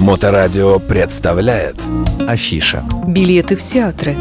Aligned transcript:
Моторадио 0.00 0.78
представляет 0.78 1.76
Афиша 2.26 2.82
Билеты 3.06 3.54
в 3.54 3.62
театры 3.62 4.16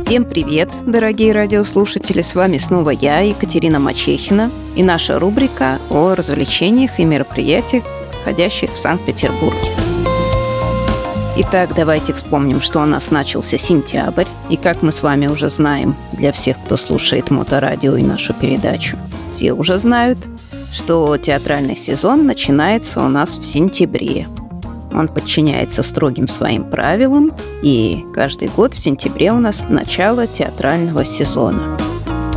Всем 0.00 0.24
привет, 0.24 0.70
дорогие 0.86 1.32
радиослушатели! 1.32 2.22
С 2.22 2.36
вами 2.36 2.58
снова 2.58 2.90
я, 2.90 3.18
Екатерина 3.20 3.80
Мачехина, 3.80 4.52
и 4.76 4.84
наша 4.84 5.18
рубрика 5.18 5.80
о 5.90 6.14
развлечениях 6.14 7.00
и 7.00 7.04
мероприятиях, 7.04 7.82
проходящих 8.12 8.70
в 8.70 8.76
Санкт-Петербурге. 8.76 9.72
Итак, 11.38 11.70
давайте 11.74 12.12
вспомним, 12.12 12.62
что 12.62 12.80
у 12.80 12.86
нас 12.86 13.10
начался 13.10 13.58
сентябрь, 13.58 14.26
и 14.48 14.56
как 14.56 14.82
мы 14.82 14.92
с 14.92 15.02
вами 15.02 15.26
уже 15.26 15.48
знаем, 15.48 15.96
для 16.12 16.30
всех, 16.30 16.56
кто 16.64 16.76
слушает 16.76 17.30
моторадио 17.30 17.96
и 17.96 18.02
нашу 18.02 18.32
передачу, 18.32 18.96
все 19.32 19.52
уже 19.52 19.80
знают, 19.80 20.18
что 20.72 21.16
театральный 21.16 21.76
сезон 21.76 22.26
начинается 22.26 23.00
у 23.00 23.08
нас 23.08 23.40
в 23.40 23.44
сентябре. 23.44 24.28
Он 24.96 25.08
подчиняется 25.08 25.82
строгим 25.82 26.26
своим 26.26 26.64
правилам, 26.64 27.32
и 27.62 28.02
каждый 28.14 28.48
год 28.48 28.72
в 28.72 28.78
сентябре 28.78 29.30
у 29.30 29.38
нас 29.38 29.66
начало 29.68 30.26
театрального 30.26 31.04
сезона. 31.04 31.76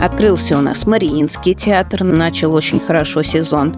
Открылся 0.02 0.58
у 0.58 0.62
нас 0.62 0.86
Мариинский 0.86 1.53
театр, 1.53 2.03
начал 2.03 2.53
очень 2.53 2.81
хорошо 2.81 3.23
сезон. 3.23 3.76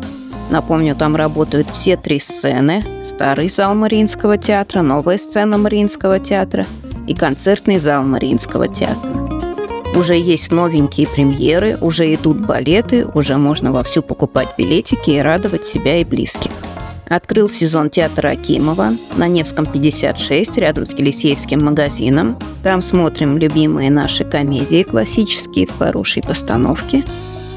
Напомню, 0.50 0.96
там 0.96 1.16
работают 1.16 1.70
все 1.70 1.96
три 1.96 2.20
сцены. 2.20 2.84
Старый 3.04 3.50
зал 3.50 3.76
Мариинского 3.76 4.38
театра, 4.38 4.82
новая 4.82 5.20
сцена 5.20 5.60
Мариинского 5.60 6.20
театра 6.20 6.66
и 7.08 7.14
концертный 7.14 7.78
зал 7.78 8.04
Мариинского 8.04 8.68
театра. 8.68 9.10
Уже 9.96 10.16
есть 10.16 10.52
новенькие 10.52 11.08
премьеры, 11.08 11.78
уже 11.82 12.12
идут 12.16 12.46
балеты, 12.46 13.06
уже 13.06 13.38
можно 13.38 13.72
вовсю 13.72 14.02
покупать 14.02 14.50
билетики 14.58 15.12
и 15.12 15.20
радовать 15.20 15.66
себя 15.66 15.98
и 15.98 16.04
близких. 16.04 16.52
Открыл 17.12 17.50
сезон 17.50 17.90
театра 17.90 18.30
Акимова 18.30 18.94
на 19.18 19.28
Невском 19.28 19.66
56, 19.66 20.58
рядом 20.58 20.88
с 20.88 20.94
Елисеевским 20.94 21.62
магазином. 21.62 22.40
Там 22.64 22.82
смотрим 22.82 23.38
любимые 23.38 23.92
наши 23.92 24.24
комедии 24.24 24.84
классические 24.84 25.68
в 25.68 25.78
хорошей 25.78 26.24
постановке. 26.24 27.04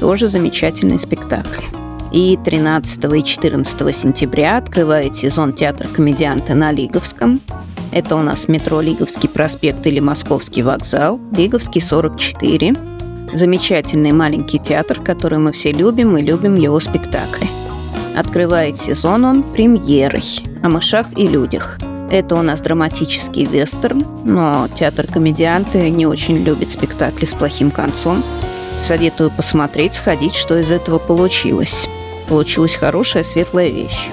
Тоже 0.01 0.27
замечательный 0.27 0.99
спектакль. 0.99 1.63
И 2.11 2.37
13 2.43 3.05
и 3.13 3.23
14 3.23 3.95
сентября 3.95 4.57
открывает 4.57 5.15
сезон 5.15 5.53
театра 5.53 5.87
комедианты 5.87 6.53
на 6.53 6.73
Лиговском. 6.73 7.39
Это 7.93 8.17
у 8.17 8.21
нас 8.21 8.49
метро 8.49 8.81
Лиговский 8.81 9.29
проспект 9.29 9.87
или 9.87 10.01
Московский 10.01 10.63
вокзал, 10.63 11.17
Лиговский 11.31 11.79
44. 11.79 12.75
Замечательный 13.33 14.11
маленький 14.11 14.59
театр, 14.59 14.99
который 14.99 15.39
мы 15.39 15.53
все 15.53 15.71
любим 15.71 16.17
и 16.17 16.21
любим 16.21 16.55
его 16.55 16.81
спектакли. 16.81 17.47
Открывает 18.15 18.77
сезон 18.77 19.25
он 19.25 19.43
премьерой 19.43 20.23
о 20.63 20.69
мышах 20.69 21.07
и 21.15 21.27
людях. 21.27 21.77
Это 22.09 22.35
у 22.35 22.41
нас 22.41 22.61
драматический 22.61 23.45
вестерн, 23.45 24.05
но 24.23 24.67
театр 24.77 25.07
комедианты 25.07 25.89
не 25.89 26.05
очень 26.05 26.37
любит 26.37 26.69
спектакли 26.69 27.25
с 27.25 27.33
плохим 27.33 27.71
концом. 27.71 28.23
Советую 28.77 29.31
посмотреть, 29.31 29.93
сходить, 29.93 30.35
что 30.35 30.57
из 30.57 30.71
этого 30.71 30.99
получилось 30.99 31.87
получилась 32.27 32.75
хорошая, 32.75 33.23
светлая 33.23 33.69
вещь. 33.69 34.09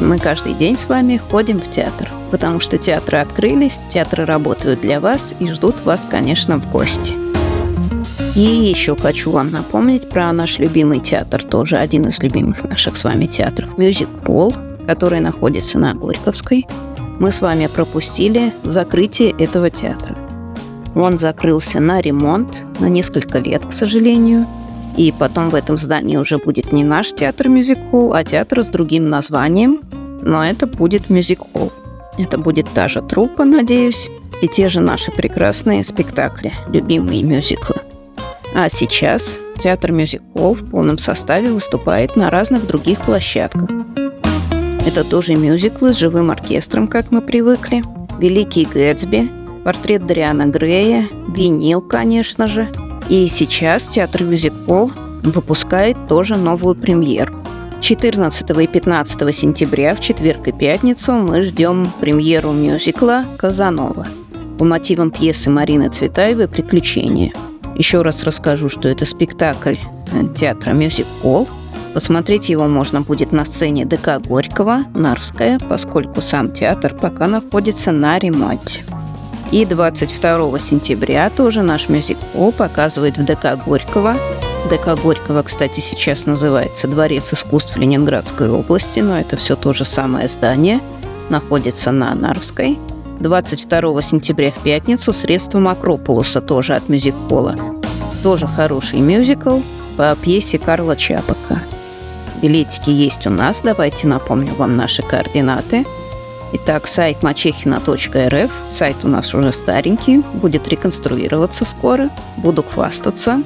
Мы 0.00 0.18
каждый 0.18 0.54
день 0.54 0.76
с 0.76 0.86
вами 0.86 1.18
ходим 1.18 1.60
в 1.60 1.68
театр, 1.70 2.10
потому 2.30 2.60
что 2.60 2.78
театры 2.78 3.18
открылись, 3.18 3.80
театры 3.88 4.24
работают 4.24 4.80
для 4.80 5.00
вас 5.00 5.34
и 5.38 5.48
ждут 5.48 5.84
вас, 5.84 6.06
конечно, 6.10 6.58
в 6.58 6.70
гости. 6.70 7.31
И 8.34 8.40
еще 8.40 8.96
хочу 8.96 9.30
вам 9.30 9.50
напомнить 9.50 10.08
про 10.08 10.32
наш 10.32 10.58
любимый 10.58 11.00
театр, 11.00 11.44
тоже 11.44 11.76
один 11.76 12.06
из 12.06 12.22
любимых 12.22 12.64
наших 12.64 12.96
с 12.96 13.04
вами 13.04 13.26
театров, 13.26 13.70
Music 13.76 14.08
Hall, 14.24 14.54
который 14.86 15.20
находится 15.20 15.78
на 15.78 15.94
Горьковской. 15.94 16.66
Мы 17.18 17.30
с 17.30 17.42
вами 17.42 17.66
пропустили 17.66 18.52
закрытие 18.64 19.30
этого 19.38 19.70
театра. 19.70 20.16
Он 20.94 21.18
закрылся 21.18 21.80
на 21.80 22.00
ремонт 22.00 22.64
на 22.80 22.86
несколько 22.86 23.38
лет, 23.38 23.66
к 23.66 23.72
сожалению– 23.72 24.46
и 24.96 25.12
потом 25.12 25.48
в 25.50 25.54
этом 25.54 25.78
здании 25.78 26.16
уже 26.16 26.38
будет 26.38 26.72
не 26.72 26.84
наш 26.84 27.12
театр 27.12 27.48
мюзикл, 27.48 28.12
а 28.12 28.24
театр 28.24 28.62
с 28.62 28.68
другим 28.68 29.08
названием, 29.08 29.80
но 30.20 30.44
это 30.44 30.66
будет 30.66 31.08
мюзикл. 31.08 31.68
Это 32.18 32.36
будет 32.36 32.68
та 32.74 32.88
же 32.88 33.00
труппа, 33.00 33.44
надеюсь, 33.44 34.10
и 34.42 34.48
те 34.48 34.68
же 34.68 34.80
наши 34.80 35.10
прекрасные 35.10 35.82
спектакли, 35.82 36.52
любимые 36.68 37.22
мюзиклы. 37.22 37.81
А 38.54 38.68
сейчас 38.68 39.38
театр 39.58 39.92
мюзикл 39.92 40.54
в 40.54 40.70
полном 40.70 40.98
составе 40.98 41.50
выступает 41.50 42.16
на 42.16 42.30
разных 42.30 42.66
других 42.66 43.00
площадках. 43.00 43.70
Это 44.86 45.04
тоже 45.04 45.34
мюзиклы 45.34 45.92
с 45.92 45.98
живым 45.98 46.30
оркестром, 46.30 46.88
как 46.88 47.10
мы 47.10 47.22
привыкли, 47.22 47.82
«Великий 48.18 48.64
Гэтсби», 48.64 49.30
портрет 49.64 50.06
Дариана 50.06 50.46
Грея, 50.46 51.08
винил, 51.34 51.80
конечно 51.80 52.46
же– 52.46 52.68
и 53.08 53.28
сейчас 53.28 53.88
театр 53.88 54.22
Мюзикл 54.24 54.88
выпускает 55.22 55.96
тоже 56.08 56.36
новую 56.36 56.74
премьеру. 56.74 57.34
14 57.80 58.50
и 58.50 58.66
15 58.66 59.34
сентября 59.34 59.94
в 59.94 60.00
четверг 60.00 60.46
и 60.48 60.52
пятницу 60.52 61.12
мы 61.12 61.42
ждем 61.42 61.90
премьеру 62.00 62.52
мюзикла 62.52 63.24
«Казанова» 63.36 64.06
по 64.56 64.64
мотивам 64.64 65.10
пьесы 65.10 65.50
Марины 65.50 65.90
Цветаевой 65.90 66.46
«Приключения». 66.46 67.32
Еще 67.76 68.02
раз 68.02 68.24
расскажу, 68.24 68.68
что 68.68 68.88
это 68.88 69.06
спектакль 69.06 69.76
театра 70.36 70.72
Music 70.72 71.06
Hall. 71.22 71.48
Посмотреть 71.94 72.48
его 72.48 72.68
можно 72.68 73.02
будет 73.02 73.32
на 73.32 73.44
сцене 73.44 73.84
ДК 73.84 74.18
Горького, 74.18 74.84
Нарская, 74.94 75.58
поскольку 75.58 76.22
сам 76.22 76.52
театр 76.52 76.94
пока 76.94 77.26
находится 77.26 77.92
на 77.92 78.18
ремонте. 78.18 78.82
И 79.50 79.66
22 79.66 80.58
сентября 80.58 81.28
тоже 81.28 81.62
наш 81.62 81.90
мюзикл 81.90 82.50
показывает 82.52 83.18
в 83.18 83.24
ДК 83.24 83.62
Горького. 83.66 84.16
ДК 84.70 84.98
Горького, 85.02 85.42
кстати, 85.42 85.80
сейчас 85.80 86.24
называется 86.24 86.88
Дворец 86.88 87.32
искусств 87.34 87.76
Ленинградской 87.76 88.48
области, 88.48 89.00
но 89.00 89.18
это 89.18 89.36
все 89.36 89.54
то 89.54 89.74
же 89.74 89.84
самое 89.84 90.28
здание. 90.28 90.80
Находится 91.28 91.92
на 91.92 92.14
Нарвской. 92.14 92.78
22 93.20 94.02
сентября 94.02 94.50
в 94.52 94.62
пятницу 94.62 95.12
средством 95.12 95.68
Акрополуса, 95.68 96.40
тоже 96.40 96.74
от 96.74 96.88
мюзик-пола. 96.88 97.56
Тоже 98.22 98.46
хороший 98.46 99.00
мюзикл 99.00 99.60
по 99.96 100.16
пьесе 100.16 100.58
Карла 100.58 100.96
Чапака. 100.96 101.62
Билетики 102.40 102.90
есть 102.90 103.26
у 103.26 103.30
нас, 103.30 103.62
давайте 103.62 104.06
напомню 104.06 104.54
вам 104.54 104.76
наши 104.76 105.02
координаты– 105.02 105.86
Итак, 106.54 106.86
сайт 106.86 107.22
мачехина.рф. 107.22 108.50
Сайт 108.68 108.96
у 109.04 109.08
нас 109.08 109.34
уже 109.34 109.52
старенький, 109.52 110.18
будет 110.34 110.68
реконструироваться 110.68 111.64
скоро. 111.64 112.10
Буду 112.36 112.62
хвастаться. 112.62 113.42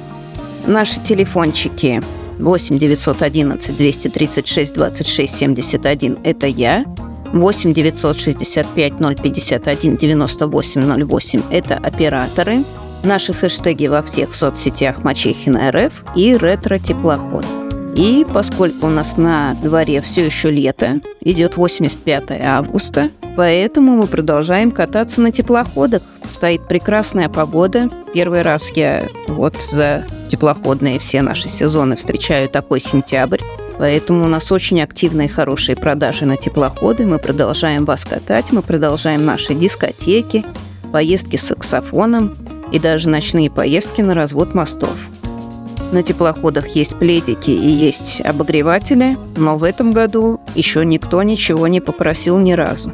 Наши 0.65 0.99
телефончики 1.01 2.01
8 2.37 2.77
911 2.77 3.77
236 3.77 4.73
26 4.73 5.37
71– 5.37 6.17
это 6.23 6.47
я. 6.47 6.83
8 7.33 7.73
965 7.73 8.93
051 9.21 9.97
98 9.97 11.07
08– 11.07 11.41
это 11.51 11.75
операторы. 11.75 12.63
Наши 13.03 13.33
хэштеги 13.33 13.87
во 13.87 14.01
всех 14.01 14.33
соцсетях 14.33 15.03
Мачехина 15.03 15.71
РФ 15.71 15.93
и 16.15 16.35
ретро-теплоход. 16.35 17.45
И 17.95 18.25
поскольку 18.31 18.87
у 18.87 18.89
нас 18.89 19.17
на 19.17 19.55
дворе 19.63 20.01
все 20.01 20.25
еще 20.25 20.51
лето, 20.51 21.01
идет 21.21 21.57
85 21.57 22.31
августа, 22.43 23.09
поэтому 23.35 23.95
мы 23.95 24.05
продолжаем 24.07 24.71
кататься 24.71 25.19
на 25.19 25.31
теплоходах. 25.31 26.03
Стоит 26.29 26.67
прекрасная 26.67 27.27
погода. 27.27 27.89
Первый 28.13 28.43
раз 28.43 28.71
я 28.75 29.07
вот 29.27 29.55
за 29.71 30.05
теплоходные 30.29 30.99
все 30.99 31.21
наши 31.21 31.49
сезоны 31.49 31.95
встречаю 31.95 32.49
такой 32.49 32.79
сентябрь. 32.79 33.41
Поэтому 33.77 34.25
у 34.25 34.27
нас 34.27 34.51
очень 34.51 34.81
активные 34.81 35.29
хорошие 35.29 35.75
продажи 35.75 36.25
на 36.25 36.35
теплоходы. 36.35 37.05
Мы 37.05 37.19
продолжаем 37.19 37.85
вас 37.85 38.05
катать, 38.05 38.51
мы 38.51 38.61
продолжаем 38.61 39.25
наши 39.25 39.53
дискотеки, 39.53 40.45
поездки 40.91 41.35
с 41.35 41.43
саксофоном 41.43 42.35
и 42.71 42.79
даже 42.79 43.07
ночные 43.09 43.49
поездки 43.49 44.01
на 44.01 44.13
развод 44.13 44.53
мостов. 44.53 44.95
На 45.91 46.03
теплоходах 46.03 46.67
есть 46.69 46.97
пледики 46.97 47.51
и 47.51 47.69
есть 47.69 48.19
обогреватели, 48.21 49.17
но 49.37 49.57
в 49.57 49.63
этом 49.63 49.93
году 49.93 50.41
еще 50.53 50.83
никто 50.85 51.23
ничего 51.23 51.67
не 51.67 51.79
попросил 51.79 52.37
ни 52.39 52.51
разу. 52.51 52.91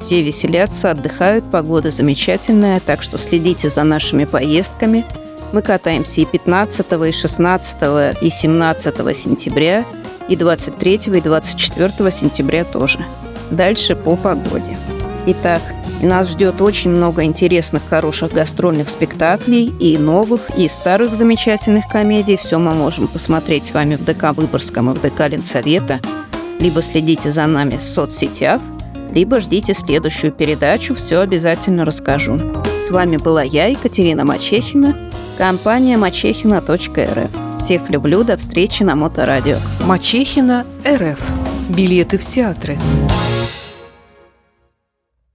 Все 0.00 0.22
веселятся, 0.22 0.90
отдыхают, 0.90 1.44
погода 1.50 1.90
замечательная, 1.90 2.80
так 2.80 3.02
что 3.02 3.18
следите 3.18 3.68
за 3.68 3.84
нашими 3.84 4.24
поездками. 4.24 5.04
Мы 5.52 5.60
катаемся 5.62 6.20
и 6.20 6.24
15, 6.24 6.86
и 7.06 7.12
16, 7.12 8.22
и 8.22 8.30
17 8.30 9.16
сентября, 9.16 9.84
и 10.28 10.36
23, 10.36 10.94
и 11.06 11.20
24 11.20 12.10
сентября 12.10 12.64
тоже. 12.64 13.04
Дальше 13.50 13.94
по 13.94 14.16
погоде. 14.16 14.76
Итак, 15.26 15.62
нас 16.02 16.30
ждет 16.30 16.60
очень 16.60 16.90
много 16.90 17.24
интересных, 17.24 17.82
хороших 17.88 18.32
гастрольных 18.32 18.90
спектаклей 18.90 19.72
и 19.80 19.96
новых, 19.96 20.42
и 20.56 20.68
старых 20.68 21.14
замечательных 21.14 21.86
комедий. 21.88 22.36
Все 22.36 22.58
мы 22.58 22.74
можем 22.74 23.08
посмотреть 23.08 23.66
с 23.66 23.72
вами 23.72 23.96
в 23.96 24.04
ДК 24.04 24.36
Выборгском 24.36 24.90
и 24.90 24.94
в 24.94 25.00
ДК 25.00 25.28
Ленсовета. 25.28 26.00
Либо 26.60 26.82
следите 26.82 27.30
за 27.30 27.46
нами 27.46 27.76
в 27.76 27.82
соцсетях, 27.82 28.60
либо 29.12 29.40
ждите 29.40 29.74
следующую 29.74 30.32
передачу, 30.32 30.94
все 30.94 31.20
обязательно 31.20 31.84
расскажу. 31.84 32.38
С 32.82 32.90
вами 32.90 33.16
была 33.16 33.42
я, 33.42 33.66
Екатерина 33.66 34.24
Мачехина, 34.24 34.96
компания 35.38 35.96
мачехина.рф. 35.96 37.53
Всех 37.64 37.88
люблю, 37.88 38.24
до 38.24 38.36
встречи 38.36 38.82
на 38.82 38.94
Моторадио. 38.94 39.56
Мачехина 39.86 40.66
РФ. 40.86 41.18
Билеты 41.70 42.18
в 42.18 42.26
театры. 42.26 42.76